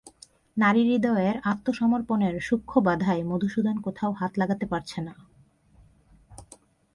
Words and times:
নারীহৃদয়ের 0.57 1.35
আত্মসমর্পণের 1.43 2.35
সূক্ষ্ম 2.41 2.75
বাধায় 2.85 3.23
মধুসূদন 3.23 3.75
কোথাও 3.81 4.11
হাত 4.11 4.31
লাগাতে 4.37 4.65
পারছে 4.65 4.99
না। 5.01 5.13